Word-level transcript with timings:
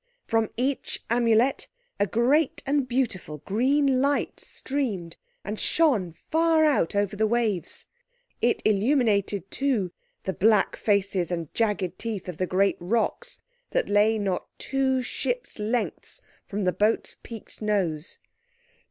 From 0.25 0.49
each 0.57 1.03
Amulet 1.11 1.67
a 1.99 2.07
great 2.07 2.63
and 2.65 2.87
beautiful 2.87 3.37
green 3.45 4.01
light 4.01 4.39
streamed 4.39 5.17
and 5.43 5.59
shone 5.59 6.11
far 6.13 6.65
out 6.65 6.95
over 6.95 7.15
the 7.15 7.27
waves. 7.27 7.85
It 8.41 8.63
illuminated, 8.65 9.51
too, 9.51 9.91
the 10.23 10.33
black 10.33 10.75
faces 10.75 11.29
and 11.29 11.53
jagged 11.53 11.99
teeth 11.99 12.27
of 12.27 12.37
the 12.39 12.47
great 12.47 12.77
rocks 12.79 13.37
that 13.73 13.89
lay 13.89 14.17
not 14.17 14.47
two 14.57 15.03
ships' 15.03 15.59
lengths 15.59 16.19
from 16.47 16.63
the 16.63 16.73
boat's 16.73 17.17
peaked 17.21 17.61
nose. 17.61 18.17